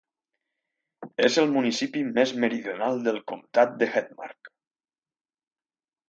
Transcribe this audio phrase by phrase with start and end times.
[1.25, 4.51] És el municipi més meridional del comtat de Hedmark.